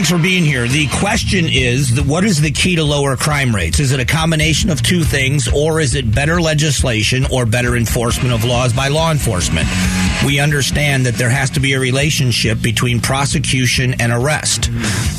[0.00, 0.66] Thanks for being here.
[0.66, 3.80] The question is what is the key to lower crime rates?
[3.80, 8.32] Is it a combination of two things, or is it better legislation or better enforcement
[8.32, 9.68] of laws by law enforcement?
[10.24, 14.70] We understand that there has to be a relationship between prosecution and arrest.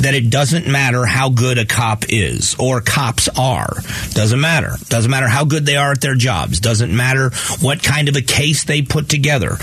[0.02, 3.82] That it doesn't matter how good a cop is or cops are.
[4.14, 4.78] Doesn't matter.
[4.90, 6.60] Doesn't matter how good they are at their jobs.
[6.60, 7.30] Doesn't matter
[7.62, 9.58] what kind of a case they put together.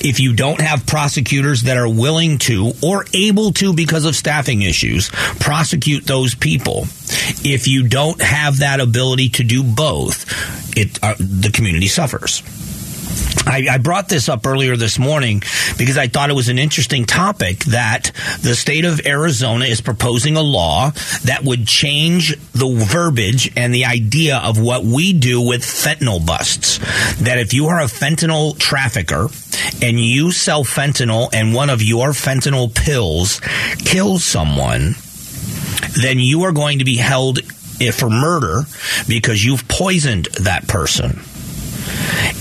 [0.00, 4.59] If you don't have prosecutors that are willing to or able to because of staffing
[4.62, 5.10] issues
[5.40, 6.82] prosecute those people,
[7.44, 10.26] if you don't have that ability to do both,
[10.76, 12.42] it uh, the community suffers.
[13.46, 15.42] I, I, brought this up earlier this morning
[15.78, 18.12] because I thought it was an interesting topic that
[18.42, 20.90] the state of Arizona is proposing a law
[21.24, 26.78] that would change the verbiage and the idea of what we do with fentanyl busts.
[27.22, 29.28] That if you are a fentanyl trafficker
[29.82, 33.40] and you sell fentanyl and one of your fentanyl pills
[33.78, 34.94] kills someone,
[36.00, 37.40] then you are going to be held
[37.80, 38.62] eh, for murder
[39.08, 41.20] because you've poisoned that person.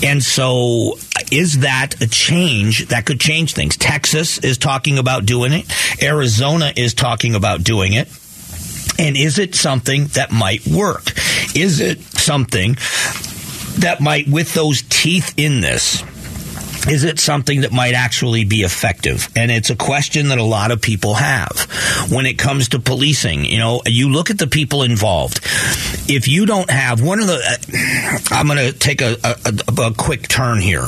[0.03, 0.97] And so,
[1.31, 3.77] is that a change that could change things?
[3.77, 5.65] Texas is talking about doing it.
[6.01, 8.07] Arizona is talking about doing it.
[8.97, 11.13] And is it something that might work?
[11.55, 12.77] Is it something
[13.79, 16.03] that might, with those teeth in this,
[16.89, 19.29] is it something that might actually be effective?
[19.35, 21.67] And it's a question that a lot of people have
[22.11, 23.45] when it comes to policing.
[23.45, 25.39] You know, you look at the people involved.
[26.07, 29.93] If you don't have one of the, uh, I'm going to take a, a, a,
[29.93, 30.85] quick turn here.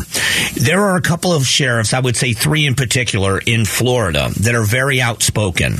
[0.56, 4.56] There are a couple of sheriffs, I would say three in particular, in Florida that
[4.56, 5.76] are very outspoken.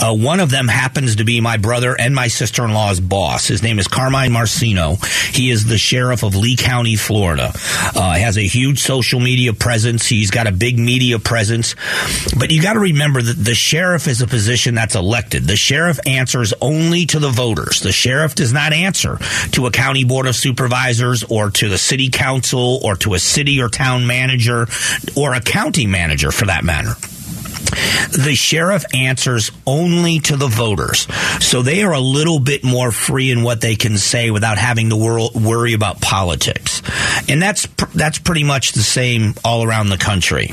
[0.00, 3.46] Uh, one of them happens to be my brother and my sister in law's boss.
[3.48, 5.04] His name is Carmine Marceno.
[5.34, 7.52] He is the sheriff of Lee County, Florida.
[7.94, 10.06] Uh, has a huge social media presence.
[10.06, 11.74] He's got a big media presence.
[12.38, 15.42] But you got to remember that the sheriff is a position that's elected.
[15.42, 17.80] The sheriff answers only to the voters.
[17.80, 19.18] The sheriff does not answer
[19.52, 23.60] to a county board of supervisors or to the city council or to a city
[23.60, 24.68] or town manager
[25.16, 26.94] or a county manager for that matter.
[27.66, 31.06] The sheriff answers only to the voters.
[31.40, 34.90] So they are a little bit more free in what they can say without having
[34.90, 36.82] to wor- worry about politics.
[37.28, 40.52] And that's that's pretty much the same all around the country.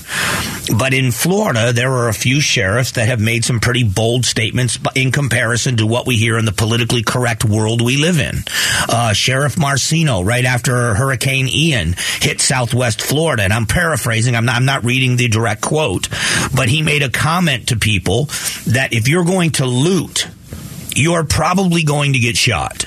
[0.77, 4.79] But in Florida, there are a few sheriffs that have made some pretty bold statements
[4.95, 8.43] in comparison to what we hear in the politically correct world we live in.
[8.89, 14.55] Uh, Sheriff Marceno, right after Hurricane Ian hit Southwest Florida, and I'm paraphrasing, I'm not,
[14.55, 16.07] I'm not reading the direct quote,
[16.55, 18.25] but he made a comment to people
[18.67, 20.27] that if you're going to loot,
[20.95, 22.85] you're probably going to get shot.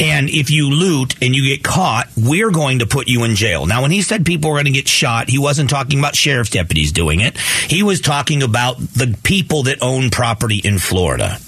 [0.00, 3.66] And if you loot and you get caught, we're going to put you in jail.
[3.66, 6.50] Now, when he said people were going to get shot, he wasn't talking about sheriff's
[6.50, 7.36] deputies doing it.
[7.36, 11.38] He was talking about the people that own property in Florida.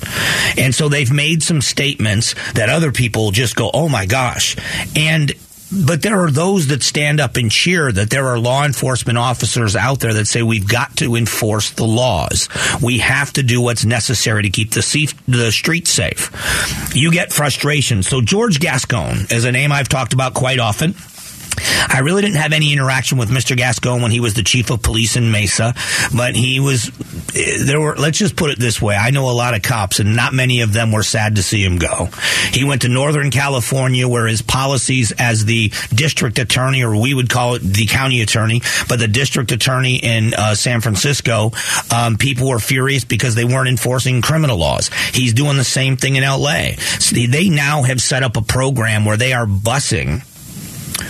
[0.59, 4.57] And so they've made some statements that other people just go, oh my gosh.
[4.97, 5.33] And
[5.73, 9.75] but there are those that stand up and cheer that there are law enforcement officers
[9.75, 12.49] out there that say we've got to enforce the laws.
[12.83, 16.31] We have to do what's necessary to keep the, the streets safe.
[16.95, 18.03] You get frustration.
[18.03, 20.95] So George Gascon is a name I've talked about quite often.
[21.89, 23.57] I really didn't have any interaction with Mr.
[23.57, 25.75] Gascon when he was the chief of police in Mesa,
[26.17, 26.91] but he was
[27.65, 28.97] there were let's just put it this way.
[28.97, 31.65] I know a lot of cops and not many of them were sad to see
[31.65, 32.09] him go.
[32.51, 37.29] He went to Northern California where his policies as the district attorney or we would
[37.29, 41.53] call it the county attorney, but the district attorney in uh, San Francisco,
[41.95, 44.91] um, people were furious because they weren't enforcing criminal laws.
[45.13, 46.73] He's doing the same thing in LA.
[47.13, 50.23] They now have set up a program where they are busing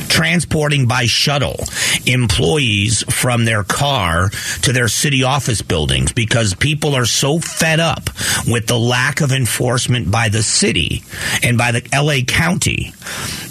[0.08, 1.64] transporting by shuttle
[2.06, 4.30] employees from their car
[4.62, 8.10] to their city office buildings because people are so fed up
[8.46, 11.02] with the lack of enforcement by the city
[11.42, 12.92] and by the LA County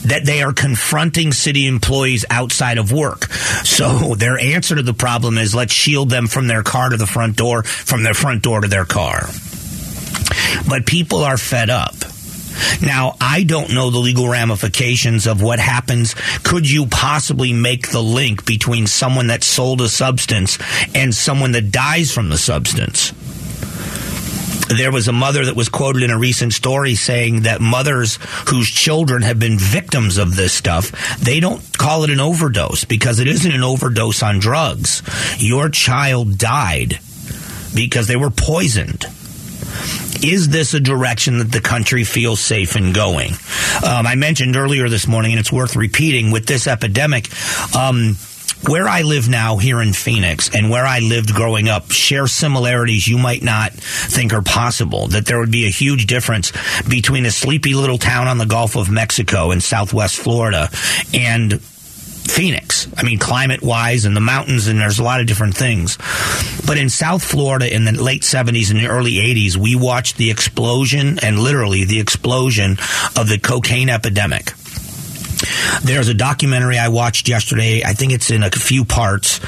[0.05, 3.31] that they are confronting city employees outside of work.
[3.63, 7.07] So their answer to the problem is let's shield them from their car to the
[7.07, 9.29] front door, from their front door to their car.
[10.67, 11.95] But people are fed up.
[12.81, 16.15] Now, I don't know the legal ramifications of what happens.
[16.43, 20.57] Could you possibly make the link between someone that sold a substance
[20.93, 23.13] and someone that dies from the substance?
[24.77, 28.17] There was a mother that was quoted in a recent story saying that mothers
[28.47, 33.19] whose children have been victims of this stuff, they don't call it an overdose because
[33.19, 35.03] it isn't an overdose on drugs.
[35.39, 36.99] Your child died
[37.75, 39.05] because they were poisoned
[40.23, 43.31] Is this a direction that the country feels safe in going?
[43.83, 47.27] Um, I mentioned earlier this morning, and it's worth repeating with this epidemic.
[47.75, 48.17] Um,
[48.67, 53.07] where I live now here in Phoenix and where I lived growing up share similarities
[53.07, 55.07] you might not think are possible.
[55.07, 56.51] That there would be a huge difference
[56.87, 60.69] between a sleepy little town on the Gulf of Mexico in southwest Florida
[61.13, 61.59] and
[62.21, 62.87] Phoenix.
[62.97, 65.97] I mean, climate wise and the mountains, and there's a lot of different things.
[66.65, 70.31] But in South Florida in the late 70s and the early 80s, we watched the
[70.31, 72.77] explosion and literally the explosion
[73.17, 74.53] of the cocaine epidemic.
[75.83, 77.83] There's a documentary I watched yesterday.
[77.83, 79.39] I think it's in a few parts,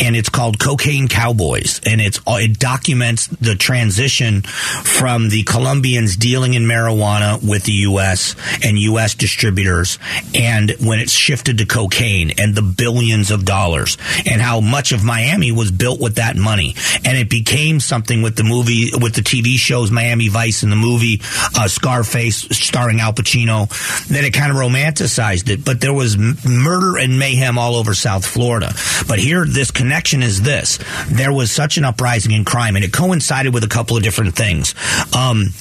[0.00, 6.54] and it's called Cocaine Cowboys, and it's it documents the transition from the Colombians dealing
[6.54, 8.34] in marijuana with the U.S.
[8.64, 9.14] and U.S.
[9.14, 9.98] distributors,
[10.34, 15.04] and when it shifted to cocaine and the billions of dollars, and how much of
[15.04, 19.22] Miami was built with that money, and it became something with the movie, with the
[19.22, 21.20] TV shows Miami Vice and the movie
[21.56, 23.68] uh, Scarface, starring Al Pacino,
[24.08, 27.94] that it kind of romanticized it, but there was m- murder and mayhem all over
[27.94, 28.72] South Florida.
[29.06, 30.78] But here, this connection is this:
[31.08, 34.34] there was such an uprising in crime, and it coincided with a couple of different
[34.34, 34.74] things.
[35.14, 35.52] Um,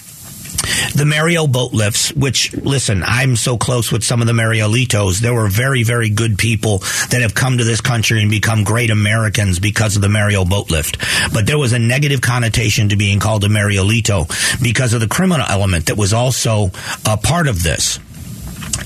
[0.95, 5.19] the Mariel boat lifts, which, listen, I'm so close with some of the Marielitos.
[5.19, 6.80] There were very, very good people
[7.10, 10.69] that have come to this country and become great Americans because of the Mariel boat
[10.69, 10.98] lift.
[11.34, 14.27] But there was a negative connotation to being called a Marielito
[14.62, 16.72] because of the criminal element that was also
[17.06, 18.00] a part of this.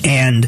[0.03, 0.45] And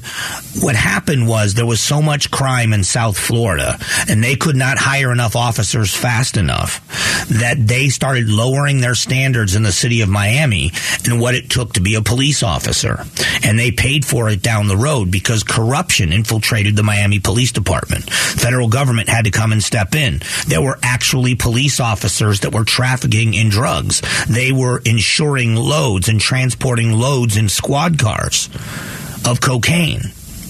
[0.61, 4.77] what happened was there was so much crime in South Florida, and they could not
[4.77, 6.83] hire enough officers fast enough
[7.29, 10.71] that they started lowering their standards in the city of Miami
[11.05, 13.03] and what it took to be a police officer.
[13.43, 18.09] And they paid for it down the road because corruption infiltrated the Miami Police Department.
[18.11, 20.21] Federal government had to come and step in.
[20.47, 24.01] There were actually police officers that were trafficking in drugs.
[24.27, 28.49] They were insuring loads and transporting loads in squad cars
[29.25, 30.01] of cocaine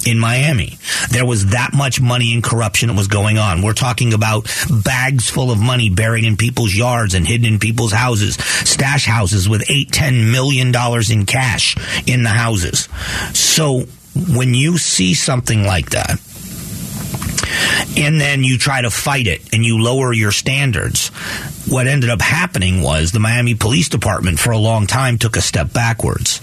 [0.06, 0.78] in Miami.
[1.10, 3.62] There was that much money and corruption that was going on.
[3.62, 4.46] We're talking about
[4.84, 9.50] bags full of money buried in people's yards and hidden in people's houses, stash houses
[9.50, 11.76] with eight, ten million dollars in cash
[12.08, 12.88] in the houses.
[13.34, 13.86] So
[14.34, 16.20] when you see something like that,
[17.98, 21.10] and then you try to fight it and you lower your standards.
[21.70, 25.42] What ended up happening was the Miami Police Department for a long time took a
[25.42, 26.42] step backwards.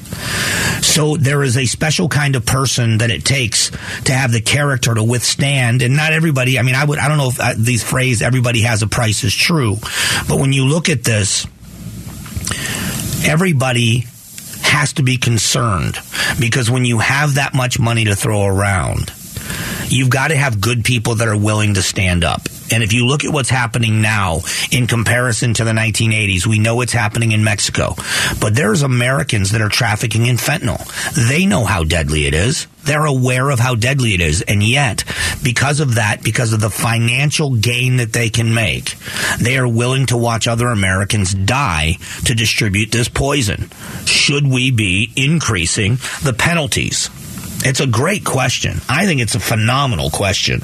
[0.85, 3.71] So there is a special kind of person that it takes
[4.05, 6.59] to have the character to withstand, and not everybody.
[6.59, 9.25] I mean, I would I don't know if uh, these phrase "everybody has a price"
[9.25, 9.77] is true,
[10.29, 11.47] but when you look at this,
[13.25, 14.05] everybody
[14.63, 15.99] has to be concerned
[16.39, 19.13] because when you have that much money to throw around
[19.95, 22.43] you've got to have good people that are willing to stand up.
[22.73, 24.41] And if you look at what's happening now
[24.73, 27.95] in comparison to the 1980s, we know it's happening in Mexico.
[28.41, 30.83] But there's Americans that are trafficking in fentanyl.
[31.29, 32.67] They know how deadly it is.
[32.85, 34.43] They're aware of how deadly it is.
[34.43, 35.05] And yet,
[35.43, 38.97] because of that, because of the financial gain that they can make,
[39.39, 43.71] they are willing to watch other Americans die to distribute this poison.
[44.05, 47.09] Should we be increasing the penalties?
[47.65, 48.81] It's a great question.
[48.89, 50.61] I think it's a phenomenal question.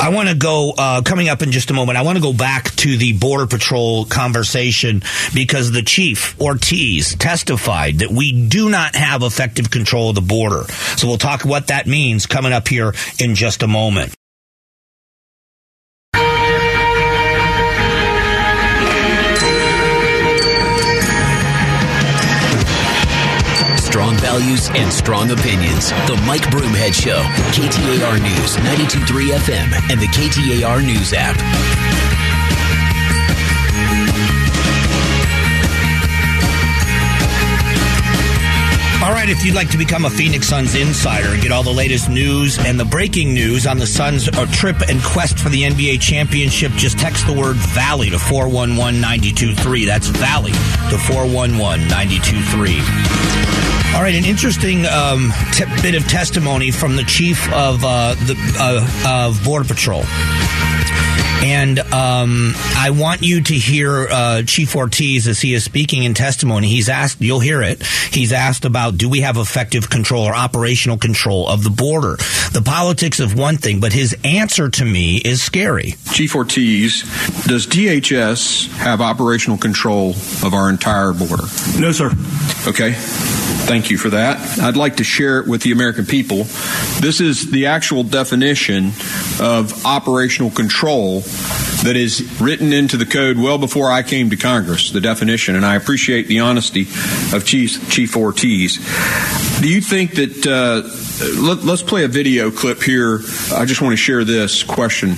[0.00, 2.32] I want to go, uh, coming up in just a moment, I want to go
[2.32, 5.02] back to the Border Patrol conversation
[5.34, 10.64] because the chief, Ortiz, testified that we do not have effective control of the border.
[10.96, 14.17] So we'll talk what that means coming up here in just a moment.
[24.38, 25.90] Values and strong opinions.
[26.06, 31.36] The Mike Broomhead Show, KTAR News, 92.3 FM, and the KTAR News app.
[39.02, 42.08] All right, if you'd like to become a Phoenix Suns insider get all the latest
[42.08, 46.00] news and the breaking news on the Suns' uh, trip and quest for the NBA
[46.00, 49.86] championship, just text the word Valley to 411 923.
[49.86, 53.77] That's Valley to 411 923.
[53.94, 58.36] All right, an interesting um, t- bit of testimony from the chief of uh, the
[58.60, 60.04] uh, of Border Patrol.
[61.40, 66.14] And um, I want you to hear uh, Chief Ortiz as he is speaking in
[66.14, 66.66] testimony.
[66.68, 67.82] He's asked, you'll hear it.
[68.12, 72.16] He's asked about do we have effective control or operational control of the border?
[72.52, 75.94] The politics of one thing, but his answer to me is scary.
[76.12, 77.02] Chief Ortiz,
[77.46, 80.10] does DHS have operational control
[80.44, 81.44] of our entire border?
[81.78, 82.10] No, sir.
[82.66, 82.94] Okay.
[83.68, 84.58] Thank you for that.
[84.60, 86.44] I'd like to share it with the American people.
[87.02, 88.92] This is the actual definition
[89.42, 91.20] of operational control
[91.84, 95.66] that is written into the code well before I came to Congress, the definition, and
[95.66, 96.86] I appreciate the honesty
[97.36, 98.78] of Chief, Chief Ortiz.
[99.60, 100.88] Do you think that, uh,
[101.38, 103.20] let, let's play a video clip here.
[103.54, 105.10] I just want to share this question.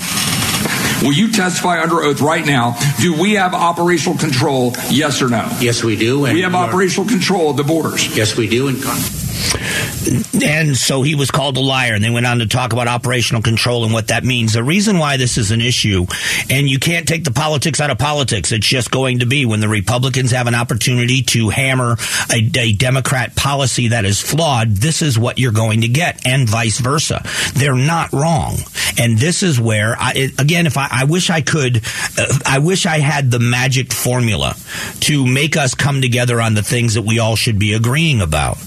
[1.03, 2.79] Will you testify under oath right now?
[3.01, 4.75] Do we have operational control?
[4.91, 5.49] Yes or no?
[5.61, 6.21] Yes, we do.
[6.21, 8.15] we have operational control of the borders.
[8.17, 8.69] Yes, we do.
[8.69, 8.79] And
[10.43, 13.43] and so he was called a liar, and they went on to talk about operational
[13.43, 14.53] control and what that means.
[14.53, 16.07] The reason why this is an issue,
[16.49, 19.61] and you can't take the politics out of politics, it's just going to be when
[19.61, 21.97] the Republicans have an opportunity to hammer
[22.33, 26.49] a, a Democrat policy that is flawed, this is what you're going to get, and
[26.49, 27.23] vice versa.
[27.55, 28.57] They're not wrong.
[28.99, 31.83] And this is where, I, again, if I, I wish I could,
[32.19, 34.57] uh, I wish I had the magic formula
[35.01, 38.59] to make us come together on the things that we all should be agreeing about.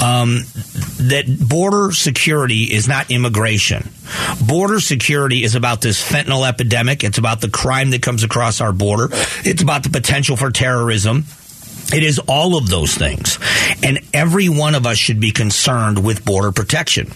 [0.00, 0.40] Um,
[0.80, 3.90] that border security is not immigration.
[4.46, 7.04] Border security is about this fentanyl epidemic.
[7.04, 9.08] It's about the crime that comes across our border.
[9.44, 11.24] It's about the potential for terrorism.
[11.92, 13.38] It is all of those things.
[13.82, 17.10] And every one of us should be concerned with border protection.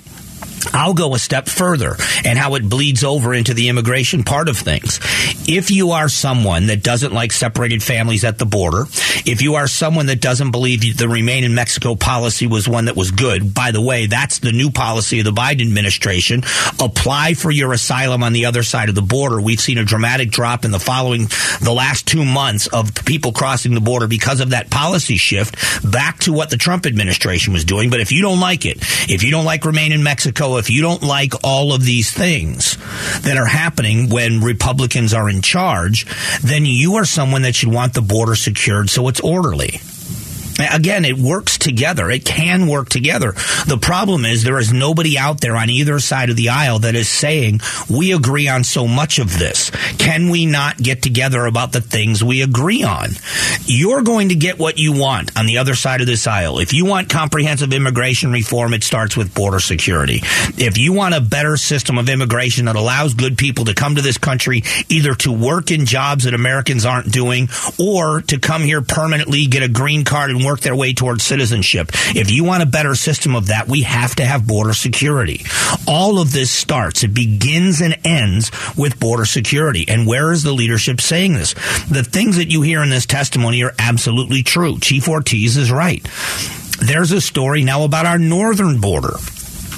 [0.72, 4.56] I'll go a step further and how it bleeds over into the immigration part of
[4.56, 5.00] things.
[5.46, 8.84] If you are someone that doesn't like separated families at the border,
[9.26, 12.96] if you are someone that doesn't believe the remain in Mexico policy was one that
[12.96, 16.42] was good, by the way, that's the new policy of the Biden administration.
[16.80, 19.40] Apply for your asylum on the other side of the border.
[19.40, 21.26] We've seen a dramatic drop in the following,
[21.60, 25.56] the last two months of people crossing the border because of that policy shift
[25.90, 27.90] back to what the Trump administration was doing.
[27.90, 28.78] But if you don't like it,
[29.08, 32.76] if you don't like remain in Mexico, if you don't like all of these things
[33.22, 36.06] that are happening when Republicans are in charge,
[36.42, 39.80] then you are someone that should want the border secured so it's orderly.
[40.58, 42.10] Again, it works together.
[42.10, 43.32] It can work together.
[43.66, 46.94] The problem is there is nobody out there on either side of the aisle that
[46.94, 49.70] is saying, we agree on so much of this.
[49.98, 53.10] Can we not get together about the things we agree on?
[53.64, 56.58] You're going to get what you want on the other side of this aisle.
[56.58, 60.20] If you want comprehensive immigration reform, it starts with border security.
[60.56, 64.02] If you want a better system of immigration that allows good people to come to
[64.02, 68.82] this country either to work in jobs that Americans aren't doing or to come here
[68.82, 71.90] permanently, get a green card and work their way towards citizenship.
[72.14, 75.44] If you want a better system of that, we have to have border security.
[75.86, 79.84] All of this starts, it begins and ends with border security.
[79.88, 81.54] And where is the leadership saying this?
[81.88, 84.78] The things that you hear in this testimony are absolutely true.
[84.78, 86.06] Chief Ortiz is right.
[86.80, 89.14] There's a story now about our northern border.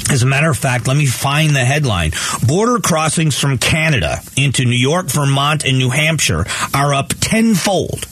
[0.09, 2.13] As a matter of fact, let me find the headline.
[2.47, 8.07] Border crossings from Canada into New York, Vermont, and New Hampshire are up tenfold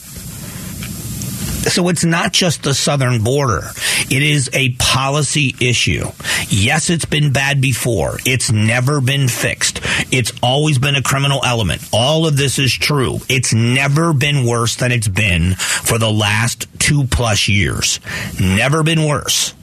[1.65, 3.63] so it's not just the southern border.
[4.09, 6.05] It is a policy issue.
[6.49, 8.17] Yes, it's been bad before.
[8.25, 9.79] It's never been fixed.
[10.11, 11.87] It's always been a criminal element.
[11.91, 13.19] All of this is true.
[13.29, 17.99] It's never been worse than it's been for the last two plus years.
[18.39, 19.53] Never been worse.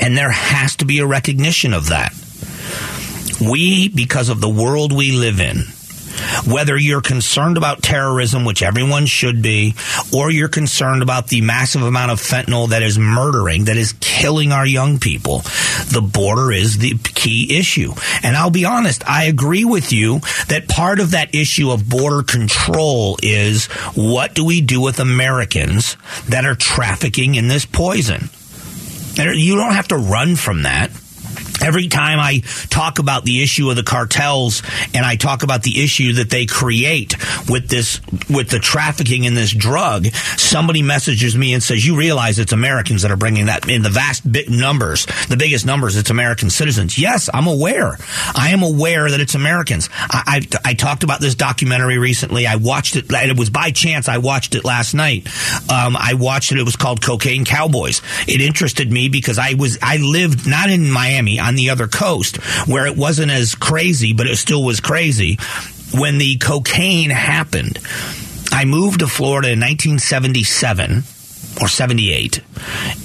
[0.00, 2.12] And there has to be a recognition of that.
[3.40, 5.64] We, because of the world we live in,
[6.46, 9.74] whether you're concerned about terrorism, which everyone should be,
[10.12, 14.52] or you're concerned about the massive amount of fentanyl that is murdering, that is killing
[14.52, 15.38] our young people,
[15.90, 17.92] the border is the key issue.
[18.22, 22.22] And I'll be honest, I agree with you that part of that issue of border
[22.22, 25.96] control is what do we do with Americans
[26.28, 28.30] that are trafficking in this poison?
[29.16, 30.90] You don't have to run from that.
[31.62, 34.62] Every time I talk about the issue of the cartels
[34.94, 37.16] and I talk about the issue that they create
[37.48, 42.38] with this, with the trafficking in this drug, somebody messages me and says, you realize
[42.38, 46.50] it's Americans that are bringing that in the vast numbers, the biggest numbers, it's American
[46.50, 46.98] citizens.
[46.98, 47.96] Yes, I'm aware.
[48.34, 49.88] I am aware that it's Americans.
[49.92, 52.46] I, I, I talked about this documentary recently.
[52.46, 53.06] I watched it.
[53.10, 54.08] It was by chance.
[54.08, 55.26] I watched it last night.
[55.70, 56.58] Um, I watched it.
[56.58, 58.02] It was called Cocaine Cowboys.
[58.28, 62.36] It interested me because I was, I lived not in Miami on the other coast
[62.66, 65.38] where it wasn't as crazy, but it still was crazy.
[65.94, 67.78] When the cocaine happened,
[68.50, 71.04] I moved to Florida in 1977
[71.60, 72.40] or 78.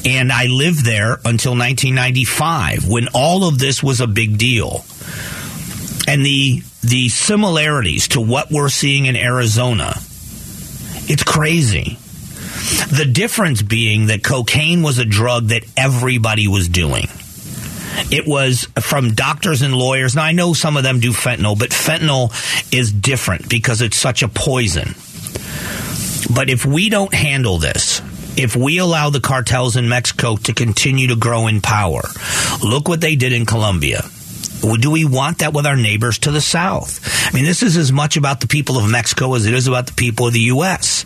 [0.06, 4.86] And I lived there until 1995 when all of this was a big deal.
[6.08, 9.94] And the the similarities to what we're seeing in Arizona,
[11.08, 12.00] it's crazy.
[12.92, 17.08] The difference being that cocaine was a drug that everybody was doing.
[18.12, 20.16] It was from doctors and lawyers.
[20.16, 22.32] Now, I know some of them do fentanyl, but fentanyl
[22.74, 24.96] is different because it's such a poison.
[26.34, 28.02] But if we don't handle this,
[28.38, 32.04] if we allow the cartels in Mexico to continue to grow in power,
[32.64, 34.04] look what they did in Colombia.
[34.62, 37.00] Do we want that with our neighbors to the south?
[37.28, 39.88] I mean, this is as much about the people of Mexico as it is about
[39.88, 41.06] the people of the U.S.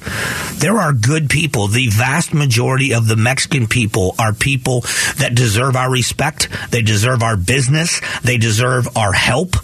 [0.59, 1.67] There are good people.
[1.67, 4.81] The vast majority of the Mexican people are people
[5.17, 6.49] that deserve our respect.
[6.71, 8.01] They deserve our business.
[8.21, 9.55] They deserve our help.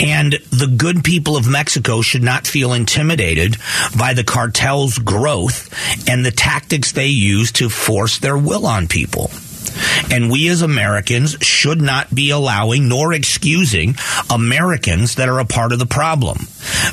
[0.00, 3.56] And the good people of Mexico should not feel intimidated
[3.96, 5.70] by the cartel's growth
[6.08, 9.30] and the tactics they use to force their will on people.
[10.10, 13.96] And we as Americans should not be allowing nor excusing
[14.30, 16.46] Americans that are a part of the problem.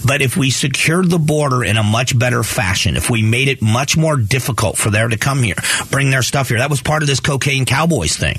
[0.06, 3.62] But if we secured the border in a much better fashion, if we made it
[3.62, 5.56] much more difficult for them to come here,
[5.92, 8.38] bring their stuff here, that was part of this cocaine cowboys thing.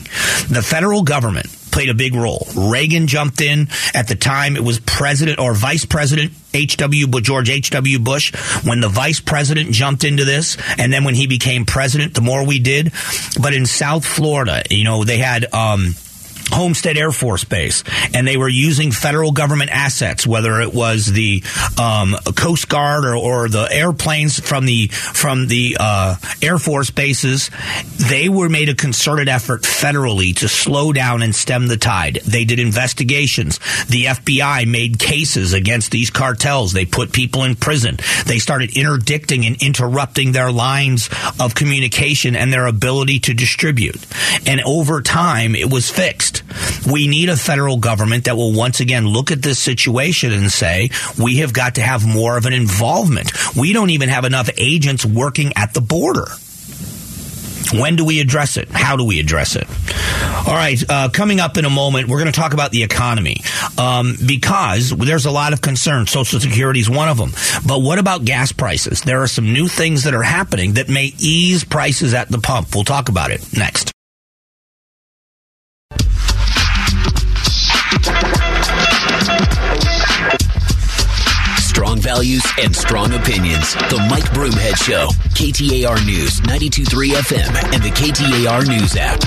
[0.48, 2.46] The federal government played a big role.
[2.56, 4.56] Reagan jumped in at the time.
[4.56, 7.08] It was President or Vice President H.W.
[7.20, 7.98] George H.W.
[7.98, 8.32] Bush
[8.64, 10.56] when the vice president jumped into this.
[10.78, 12.92] And then when he became president, the more we did.
[13.42, 15.94] But in South Florida, you know, they had, um,
[16.54, 17.82] Homestead Air Force Base,
[18.14, 21.42] and they were using federal government assets, whether it was the
[21.80, 27.50] um, Coast Guard or, or, the airplanes from the from the uh, Air Force bases.
[28.08, 32.20] They were made a concerted effort federally to slow down and stem the tide.
[32.24, 33.58] They did investigations.
[33.88, 36.72] The FBI made cases against these cartels.
[36.72, 37.98] They put people in prison.
[38.26, 44.06] They started interdicting and interrupting their lines of communication and their ability to distribute.
[44.46, 46.43] And over time, it was fixed.
[46.90, 50.90] We need a federal government that will once again look at this situation and say,
[51.18, 53.32] we have got to have more of an involvement.
[53.56, 56.26] We don't even have enough agents working at the border.
[57.72, 58.68] When do we address it?
[58.70, 59.66] How do we address it?
[60.46, 63.38] All right, uh, coming up in a moment, we're going to talk about the economy
[63.78, 66.06] um, because there's a lot of concern.
[66.06, 67.30] Social Security is one of them.
[67.66, 69.00] But what about gas prices?
[69.00, 72.74] There are some new things that are happening that may ease prices at the pump.
[72.74, 73.93] We'll talk about it next.
[81.74, 83.74] Strong values and strong opinions.
[83.74, 85.08] The Mike Broomhead Show.
[85.34, 89.18] KTAR News, 92.3 FM, and the KTAR News app.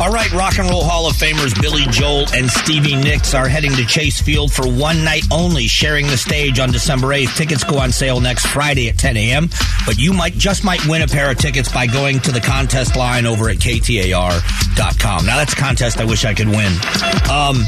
[0.00, 3.72] All right, Rock and Roll Hall of Famers Billy Joel and Stevie Nicks are heading
[3.72, 7.36] to Chase Field for one night only, sharing the stage on December 8th.
[7.36, 9.50] Tickets go on sale next Friday at 10 a.m.,
[9.84, 12.96] but you might just might win a pair of tickets by going to the contest
[12.96, 15.26] line over at KTAR.com.
[15.26, 16.72] Now, that's a contest I wish I could win.
[17.30, 17.66] Um,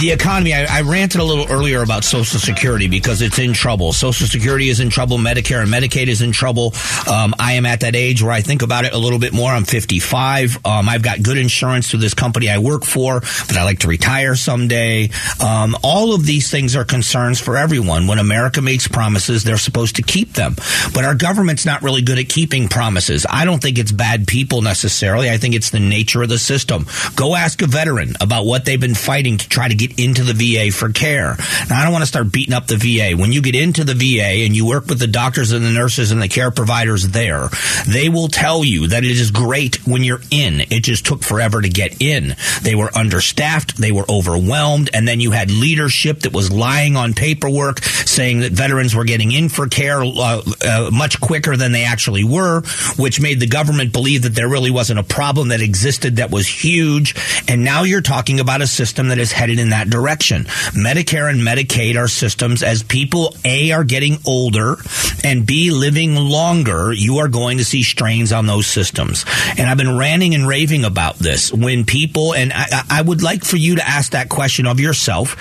[0.00, 3.94] the economy, I, I, ranted a little earlier about Social Security because it's in trouble.
[3.94, 5.16] Social Security is in trouble.
[5.16, 6.74] Medicare and Medicaid is in trouble.
[7.10, 9.50] Um, I am at that age where I think about it a little bit more.
[9.50, 10.66] I'm 55.
[10.66, 13.88] Um, I've got good insurance through this company I work for, but I like to
[13.88, 15.08] retire someday.
[15.42, 18.06] Um, all of these things are concerns for everyone.
[18.06, 20.56] When America makes promises, they're supposed to keep them.
[20.92, 23.24] But our government's not really good at keeping promises.
[23.28, 25.30] I don't think it's bad people necessarily.
[25.30, 26.86] I think it's the nature of the system.
[27.14, 30.22] Go ask a veteran about what they've been fighting to try to get get into
[30.22, 31.36] the VA for care.
[31.68, 33.16] Now, I don't want to start beating up the VA.
[33.16, 36.10] When you get into the VA and you work with the doctors and the nurses
[36.10, 37.48] and the care providers there,
[37.86, 40.60] they will tell you that it is great when you're in.
[40.60, 42.36] It just took forever to get in.
[42.62, 47.14] They were understaffed, they were overwhelmed, and then you had leadership that was lying on
[47.14, 51.84] paperwork saying that veterans were getting in for care uh, uh, much quicker than they
[51.84, 52.62] actually were,
[52.96, 56.46] which made the government believe that there really wasn't a problem that existed that was
[56.46, 57.14] huge.
[57.48, 60.44] And now you're talking about a system that is headed in that that direction.
[60.72, 64.76] Medicare and Medicaid are systems as people A are getting older
[65.22, 69.26] and B living longer, you are going to see strains on those systems.
[69.58, 73.44] And I've been ranting and raving about this when people, and I, I would like
[73.44, 75.36] for you to ask that question of yourself.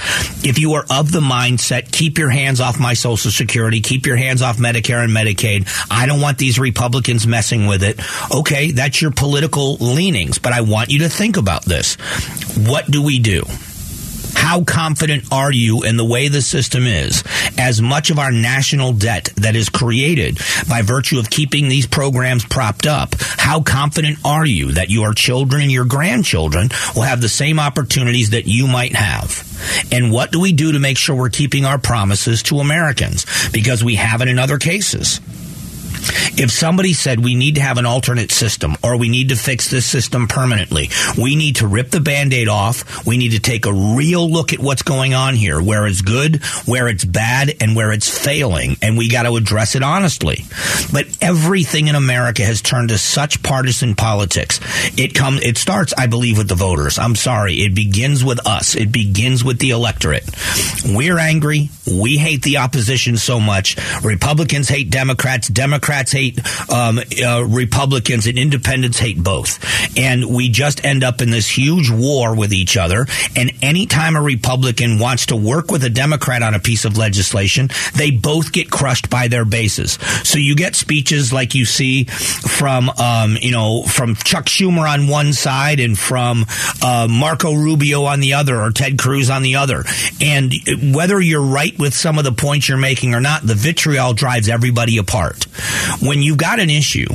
[0.46, 4.18] If you are of the mindset, keep your hands off my Social Security, keep your
[4.18, 5.70] hands off Medicare and Medicaid.
[5.90, 8.00] I don't want these Republicans messing with it.
[8.36, 11.96] Okay, that's your political leanings, but I want you to think about this.
[12.58, 13.44] What do we do?
[14.46, 17.24] How confident are you in the way the system is?
[17.58, 20.38] As much of our national debt that is created
[20.70, 25.64] by virtue of keeping these programs propped up, how confident are you that your children
[25.64, 29.42] and your grandchildren will have the same opportunities that you might have?
[29.92, 33.26] And what do we do to make sure we're keeping our promises to Americans?
[33.52, 35.22] Because we have it in other cases.
[36.38, 39.70] If somebody said we need to have an alternate system or we need to fix
[39.70, 43.06] this system permanently, we need to rip the band aid off.
[43.06, 46.44] We need to take a real look at what's going on here, where it's good,
[46.66, 48.76] where it's bad, and where it's failing.
[48.82, 50.46] And we got to address it honestly.
[50.92, 54.60] But everything in America has turned to such partisan politics.
[54.98, 57.00] It comes, it starts, I believe, with the voters.
[57.00, 57.56] I'm sorry.
[57.56, 58.76] It begins with us.
[58.76, 60.30] It begins with the electorate.
[60.86, 61.70] We're angry.
[61.88, 63.78] We hate the opposition so much.
[64.04, 65.48] Republicans hate Democrats.
[65.48, 69.64] Democrats Democrats hate um, uh, Republicans and independents hate both.
[69.98, 73.08] And we just end up in this huge war with each other.
[73.36, 77.70] And anytime a Republican wants to work with a Democrat on a piece of legislation,
[77.96, 79.94] they both get crushed by their bases.
[80.24, 85.08] So you get speeches like you see from, um, you know, from Chuck Schumer on
[85.08, 86.46] one side and from
[86.82, 89.86] uh, Marco Rubio on the other or Ted Cruz on the other.
[90.20, 90.54] And
[90.94, 94.50] whether you're right with some of the points you're making or not, the vitriol drives
[94.50, 95.46] everybody apart.
[96.02, 97.08] When you've got an issue,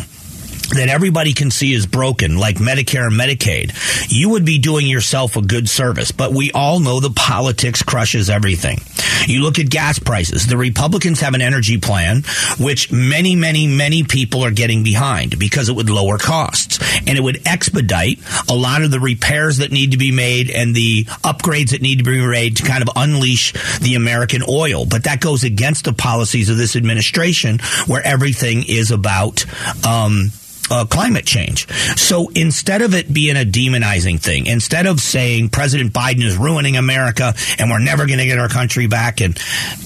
[0.70, 3.72] that everybody can see is broken, like Medicare and Medicaid,
[4.10, 6.12] you would be doing yourself a good service.
[6.12, 8.78] But we all know the politics crushes everything.
[9.26, 10.46] You look at gas prices.
[10.46, 12.22] The Republicans have an energy plan,
[12.58, 17.20] which many, many, many people are getting behind because it would lower costs and it
[17.22, 21.70] would expedite a lot of the repairs that need to be made and the upgrades
[21.70, 24.86] that need to be made to kind of unleash the American oil.
[24.86, 29.44] But that goes against the policies of this administration where everything is about,
[29.86, 30.30] um,
[30.70, 31.68] uh, climate change.
[31.98, 36.76] So instead of it being a demonizing thing, instead of saying President Biden is ruining
[36.76, 39.38] America and we're never going to get our country back, and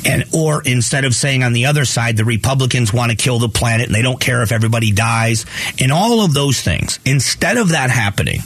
[0.05, 3.49] and or instead of saying on the other side the Republicans want to kill the
[3.49, 5.47] planet and they don't care if everybody dies,
[5.81, 8.41] and all of those things, instead of that happening,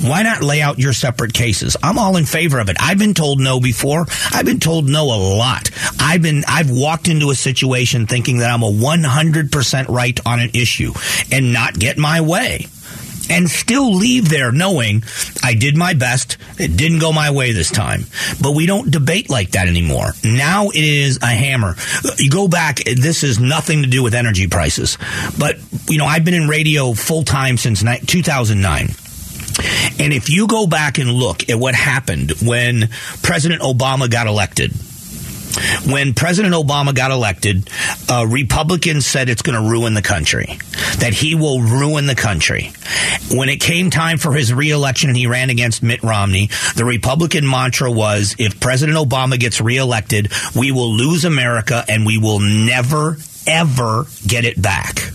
[0.00, 1.76] why not lay out your separate cases?
[1.82, 2.76] I'm all in favor of it.
[2.80, 4.06] I've been told no before.
[4.32, 5.70] I've been told no a lot.
[5.98, 10.50] I've been I've walked into a situation thinking that I'm a 100% right on an
[10.54, 10.92] issue
[11.32, 12.66] and not get my way
[13.30, 15.04] and still leave there knowing
[15.42, 16.36] I did my best.
[16.58, 18.04] It didn't go my way this time.
[18.42, 20.12] But we don't debate like that anymore.
[20.24, 21.76] Now it is a hammer.
[22.18, 24.98] You go back, this is nothing to do with energy prices.
[25.38, 28.88] But, you know, I've been in radio full time since 2009.
[29.98, 32.88] And if you go back and look at what happened when
[33.22, 34.72] President Obama got elected,
[35.90, 37.68] when President Obama got elected,
[38.08, 40.58] uh, Republicans said it's going to ruin the country,
[40.98, 42.72] that he will ruin the country.
[43.32, 47.48] When it came time for his reelection and he ran against Mitt Romney, the Republican
[47.48, 53.18] mantra was if President Obama gets reelected, we will lose America and we will never,
[53.46, 55.12] ever get it back.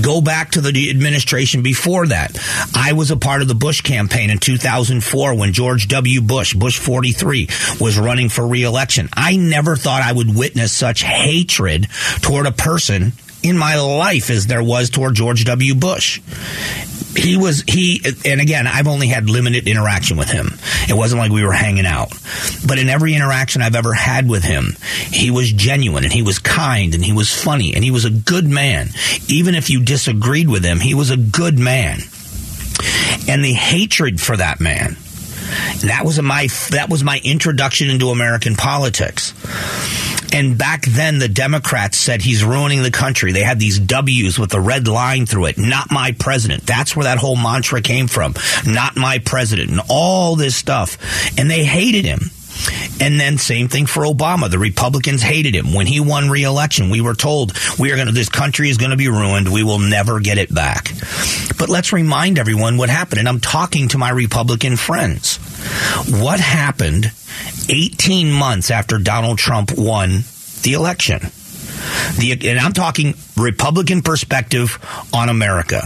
[0.00, 2.38] Go back to the administration before that.
[2.74, 6.20] I was a part of the Bush campaign in 2004 when George W.
[6.20, 7.48] Bush, Bush 43,
[7.80, 9.08] was running for reelection.
[9.14, 11.88] I never thought I would witness such hatred
[12.20, 13.12] toward a person
[13.48, 15.74] in my life as there was toward George W.
[15.74, 16.20] Bush.
[17.16, 20.58] He was he and again i've only had limited interaction with him.
[20.86, 22.10] It wasn't like we were hanging out.
[22.66, 24.76] But in every interaction i've ever had with him
[25.10, 28.10] he was genuine and he was kind and he was funny and he was a
[28.10, 28.90] good man.
[29.28, 32.00] Even if you disagreed with him he was a good man.
[33.26, 34.96] And the hatred for that man
[35.84, 39.32] that was my that was my introduction into american politics
[40.32, 43.32] and back then, the Democrats said he's ruining the country.
[43.32, 45.58] They had these W's with a red line through it.
[45.58, 46.66] Not my president.
[46.66, 48.34] That's where that whole mantra came from.
[48.66, 49.70] Not my president.
[49.70, 50.98] And all this stuff.
[51.38, 52.30] And they hated him.
[53.00, 54.50] And then same thing for Obama.
[54.50, 55.74] The Republicans hated him.
[55.74, 58.90] When he won re-election, we were told we are going to, this country is going
[58.90, 59.52] to be ruined.
[59.52, 60.92] We will never get it back.
[61.58, 63.18] But let's remind everyone what happened.
[63.20, 65.36] And I'm talking to my Republican friends.
[66.08, 67.12] What happened
[67.68, 70.24] 18 months after Donald Trump won
[70.62, 71.20] the election?
[72.18, 74.78] The, and I'm talking Republican perspective
[75.12, 75.82] on America.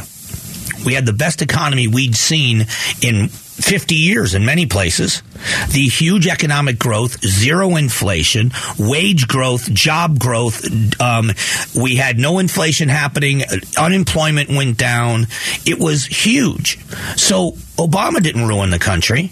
[0.85, 2.67] We had the best economy we'd seen
[3.03, 3.29] in
[3.61, 5.23] 50 years in many places.
[5.71, 10.65] The huge economic growth, zero inflation, wage growth, job growth.
[11.01, 11.33] Um,
[11.81, 13.43] we had no inflation happening.
[13.79, 15.27] Unemployment went down.
[15.67, 16.79] It was huge.
[17.17, 19.31] So Obama didn't ruin the country.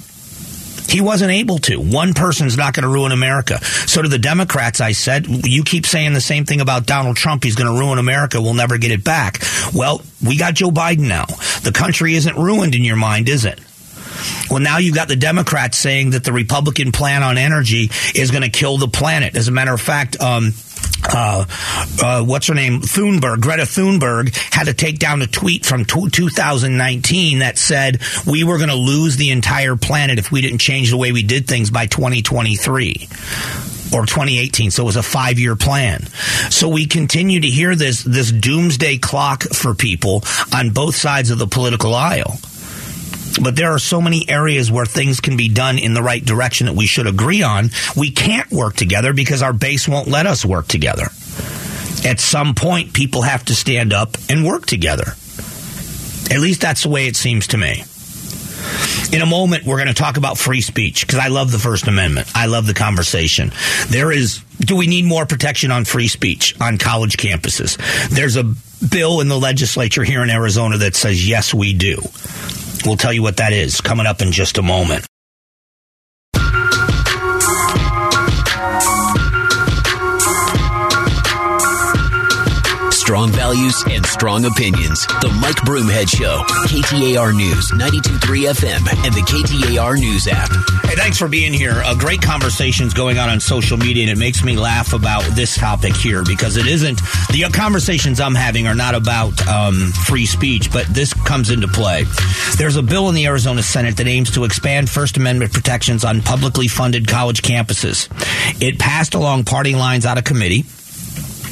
[0.89, 1.77] He wasn't able to.
[1.77, 3.63] One person's not going to ruin America.
[3.63, 7.45] So to the Democrats, I said, you keep saying the same thing about Donald Trump.
[7.45, 8.41] He's going to ruin America.
[8.41, 9.43] We'll never get it back.
[9.75, 11.27] Well, we got Joe Biden now.
[11.63, 13.61] The country isn't ruined in your mind, is it?
[14.51, 18.43] Well, now you've got the Democrats saying that the Republican plan on energy is going
[18.43, 19.37] to kill the planet.
[19.37, 20.53] As a matter of fact, um,
[21.05, 21.45] uh,
[22.03, 22.81] uh, what's her name?
[22.81, 28.45] Thunberg, Greta Thunberg had to take down a tweet from t- 2019 that said we
[28.45, 31.47] were going to lose the entire planet if we didn't change the way we did
[31.47, 33.09] things by 2023
[33.93, 34.71] or 2018.
[34.71, 36.07] So it was a five year plan.
[36.51, 41.39] So we continue to hear this, this doomsday clock for people on both sides of
[41.39, 42.39] the political aisle.
[43.43, 46.67] But there are so many areas where things can be done in the right direction
[46.67, 47.71] that we should agree on.
[47.97, 51.09] We can't work together because our base won't let us work together.
[52.05, 55.15] At some point, people have to stand up and work together.
[56.31, 57.85] At least that's the way it seems to me.
[59.13, 61.87] In a moment, we're going to talk about free speech because I love the First
[61.87, 62.31] Amendment.
[62.35, 63.53] I love the conversation.
[63.89, 67.79] There is Do we need more protection on free speech on college campuses?
[68.11, 68.45] There's a
[68.87, 72.03] bill in the legislature here in Arizona that says yes, we do.
[72.89, 75.05] We'll tell you what that is coming up in just a moment.
[83.09, 85.07] Strong values and strong opinions.
[85.07, 86.43] The Mike Broomhead Show.
[86.69, 90.51] KTAR News, 92.3 FM, and the KTAR News app.
[90.85, 91.83] Hey, thanks for being here.
[91.87, 95.57] A great conversations going on on social media, and it makes me laugh about this
[95.57, 100.71] topic here because it isn't the conversations I'm having are not about um, free speech,
[100.71, 102.05] but this comes into play.
[102.59, 106.21] There's a bill in the Arizona Senate that aims to expand First Amendment protections on
[106.21, 108.07] publicly funded college campuses.
[108.63, 110.67] It passed along party lines out of committee.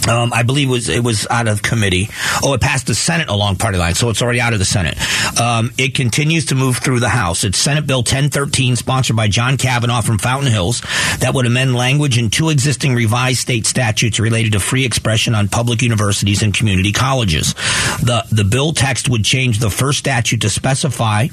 [0.09, 2.09] Um, I believe it was it was out of committee.
[2.43, 4.97] Oh, it passed the Senate along party lines, so it's already out of the Senate.
[5.41, 7.45] Um, it continues to move through the House.
[7.45, 10.81] It's Senate Bill 1013, sponsored by John Kavanagh from Fountain Hills,
[11.19, 15.49] that would amend language in two existing revised state statutes related to free expression on
[15.49, 17.55] public universities and community colleges.
[18.03, 21.29] The the bill text would change the first statute to specify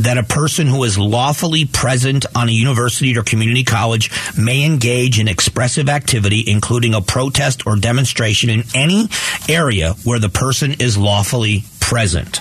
[0.00, 5.18] that a person who is lawfully present on a university or community college may engage
[5.18, 9.08] in expressive activity, including a protest or demonstration in any
[9.48, 12.40] area where the person is lawfully present.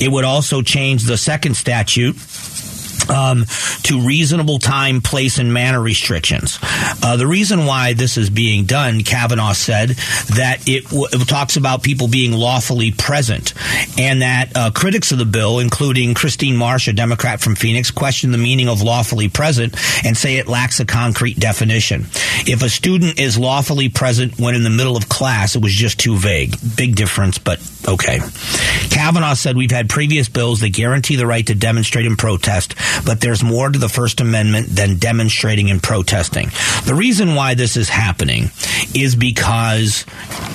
[0.00, 2.16] It would also change the second statute
[3.10, 3.44] um,
[3.82, 6.58] to reasonable time, place, and manner restrictions.
[7.02, 9.90] Uh, the reason why this is being done, Kavanagh said
[10.36, 13.54] that it, w- it talks about people being lawfully present,
[13.98, 18.32] and that uh, critics of the bill, including Christine Marsh, a Democrat from Phoenix, question
[18.32, 22.06] the meaning of lawfully present and say it lacks a concrete definition.
[22.46, 25.98] If a student is lawfully present when in the middle of class, it was just
[25.98, 26.56] too vague.
[26.76, 28.20] Big difference, but okay.
[28.90, 33.20] Kavanagh said we've had previous bills that guarantee the right to demonstrate and protest but
[33.20, 36.50] there's more to the First Amendment than demonstrating and protesting.
[36.84, 38.50] The reason why this is happening
[38.94, 40.04] is because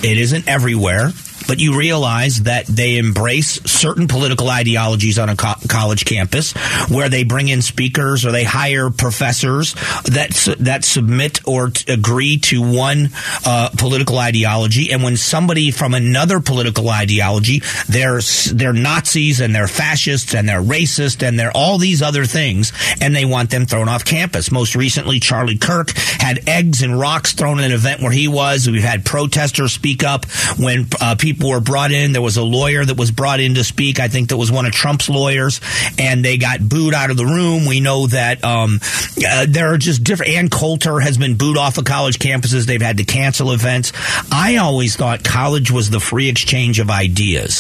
[0.04, 1.12] it isn't everywhere
[1.48, 6.54] but you realize that they embrace certain political ideologies on a co- college campus
[6.90, 9.74] where they bring in speakers or they hire professors
[10.06, 13.10] that su- that submit or t- agree to one
[13.46, 14.92] uh, political ideology.
[14.92, 18.20] And when somebody from another political ideology they're
[18.54, 23.16] they're Nazis and they're fascists and they're racist and they're all these other things and
[23.16, 24.52] they want them thrown off campus.
[24.52, 28.70] Most recently Charlie Kirk had eggs and rocks thrown at an event where he was.
[28.70, 30.26] We've had protesters speak up
[30.58, 32.14] when uh, people people were brought in.
[32.14, 34.00] There was a lawyer that was brought in to speak.
[34.00, 35.62] I think that was one of Trump's lawyers,
[36.00, 37.68] and they got booed out of the room.
[37.68, 38.80] We know that um,
[39.24, 40.34] uh, there are just different.
[40.34, 42.66] Ann Coulter has been booed off of college campuses.
[42.66, 43.94] They've had to cancel events.
[44.32, 47.58] I always thought college was the free exchange of ideas.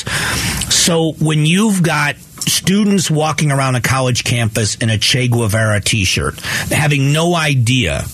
[0.74, 6.40] So when you've got students walking around a college campus in a Che Guevara t-shirt,
[6.40, 8.06] having no idea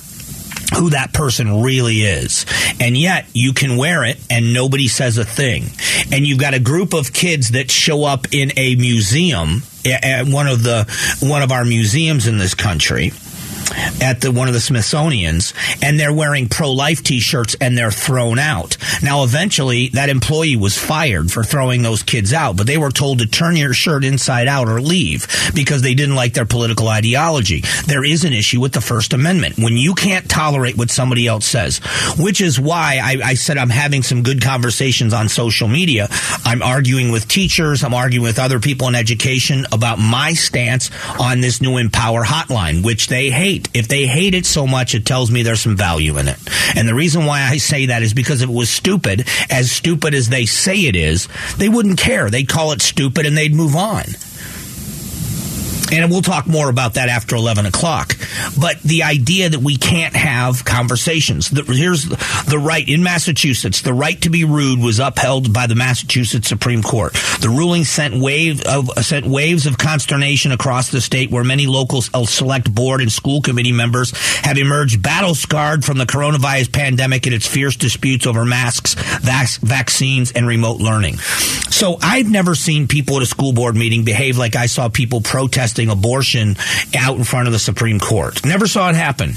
[0.75, 2.45] who that person really is.
[2.79, 5.65] And yet you can wear it and nobody says a thing.
[6.11, 10.47] And you've got a group of kids that show up in a museum at one
[10.47, 10.85] of the
[11.21, 13.11] one of our museums in this country
[14.01, 18.77] at the one of the Smithsonian's, and they're wearing pro-life T-shirts and they're thrown out.
[19.01, 23.19] Now, eventually, that employee was fired for throwing those kids out, but they were told
[23.19, 27.63] to turn your shirt inside out or leave because they didn't like their political ideology.
[27.85, 31.45] There is an issue with the First Amendment when you can't tolerate what somebody else
[31.45, 31.79] says,
[32.17, 36.07] which is why I, I said I'm having some good conversations on social media.
[36.45, 37.83] I'm arguing with teachers.
[37.83, 42.83] I'm arguing with other people in education about my stance on this new Empower hotline,
[42.83, 46.17] which they hate If they hate it so much, it tells me there's some value
[46.17, 46.37] in it.
[46.75, 50.13] And the reason why I say that is because if it was stupid, as stupid
[50.13, 52.29] as they say it is, they wouldn't care.
[52.29, 54.03] They'd call it stupid and they'd move on.
[55.93, 58.15] And we'll talk more about that after 11 o'clock.
[58.59, 61.51] But the idea that we can't have conversations.
[61.51, 63.81] The, here's the right in Massachusetts.
[63.81, 67.13] The right to be rude was upheld by the Massachusetts Supreme Court.
[67.41, 72.01] The ruling sent wave of sent waves of consternation across the state, where many local
[72.01, 74.11] select board and school committee members
[74.43, 79.59] have emerged battle scarred from the coronavirus pandemic and its fierce disputes over masks, vac-
[79.61, 81.17] vaccines, and remote learning.
[81.17, 85.21] So I've never seen people at a school board meeting behave like I saw people
[85.21, 86.55] protesting abortion
[86.97, 88.45] out in front of the Supreme Court.
[88.45, 89.33] Never saw it happen.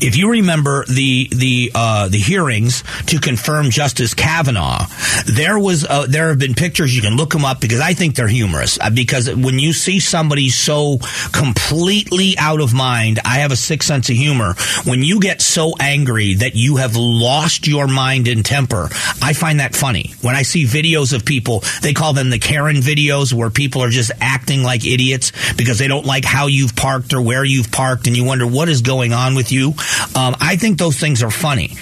[0.00, 4.86] If you remember the the uh, the hearings to confirm Justice Kavanaugh,
[5.26, 8.14] there was uh, there have been pictures you can look them up because I think
[8.14, 8.78] they're humorous.
[8.80, 10.98] Uh, because when you see somebody so
[11.32, 14.54] completely out of mind, I have a sick sense of humor.
[14.84, 18.88] When you get so angry that you have lost your mind and temper,
[19.22, 20.14] I find that funny.
[20.22, 23.90] When I see videos of people, they call them the Karen videos, where people are
[23.90, 28.06] just acting like idiots because they don't like how you've parked or where you've parked,
[28.06, 29.74] and you wonder what is going on with you you.
[30.14, 31.76] Um, I think those things are funny.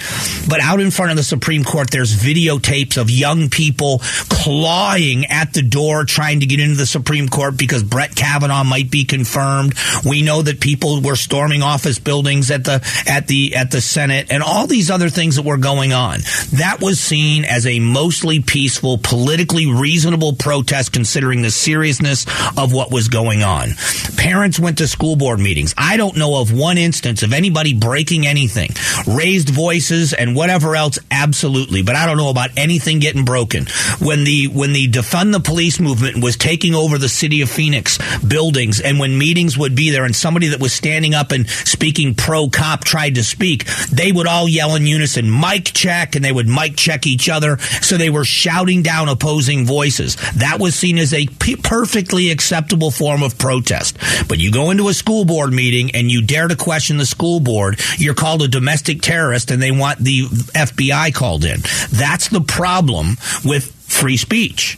[0.49, 3.99] But out in front of the Supreme Court, there's videotapes of young people
[4.29, 8.91] clawing at the door trying to get into the Supreme Court because Brett Kavanaugh might
[8.91, 9.75] be confirmed.
[10.05, 14.27] We know that people were storming office buildings at the at the at the Senate
[14.29, 16.19] and all these other things that were going on.
[16.53, 22.25] That was seen as a mostly peaceful, politically reasonable protest considering the seriousness
[22.57, 23.71] of what was going on.
[24.17, 25.73] Parents went to school board meetings.
[25.77, 28.69] I don't know of one instance of anybody breaking anything.
[29.07, 33.65] Raised voices and whatever else absolutely, but I don't know about anything getting broken.
[33.99, 37.97] When the when the defund the police movement was taking over the city of Phoenix
[38.19, 42.15] buildings and when meetings would be there and somebody that was standing up and speaking
[42.15, 46.31] pro cop tried to speak, they would all yell in unison, mic check, and they
[46.31, 47.57] would mic check each other.
[47.57, 50.15] So they were shouting down opposing voices.
[50.35, 53.97] That was seen as a p- perfectly acceptable form of protest.
[54.27, 57.39] But you go into a school board meeting and you dare to question the school
[57.47, 61.61] board, you're called a domestic terrorist and they want the FBI called in.
[61.89, 64.77] That's the problem with free speech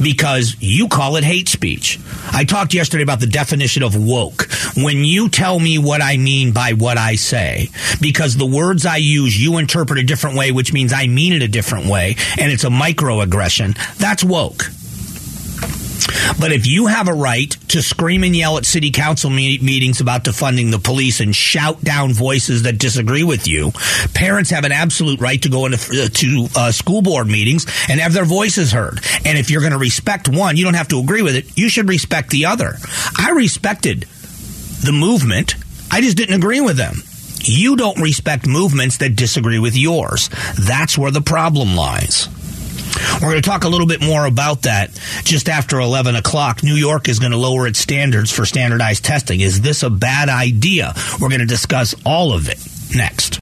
[0.00, 1.98] because you call it hate speech.
[2.30, 4.48] I talked yesterday about the definition of woke.
[4.76, 7.68] When you tell me what I mean by what I say,
[8.00, 11.42] because the words I use you interpret a different way, which means I mean it
[11.42, 14.70] a different way, and it's a microaggression, that's woke.
[16.40, 20.00] But if you have a right to scream and yell at city council me- meetings
[20.00, 23.72] about defunding the police and shout down voices that disagree with you,
[24.14, 28.00] parents have an absolute right to go into uh, to uh, school board meetings and
[28.00, 29.00] have their voices heard.
[29.24, 31.56] And if you're going to respect one, you don't have to agree with it.
[31.56, 32.76] You should respect the other.
[33.16, 34.02] I respected
[34.82, 35.54] the movement.
[35.90, 36.96] I just didn't agree with them.
[37.40, 40.28] You don't respect movements that disagree with yours.
[40.58, 42.28] That's where the problem lies.
[43.14, 44.90] We're going to talk a little bit more about that
[45.24, 46.62] just after 11 o'clock.
[46.62, 49.40] New York is going to lower its standards for standardized testing.
[49.40, 50.94] Is this a bad idea?
[51.20, 52.58] We're going to discuss all of it
[52.94, 53.36] next.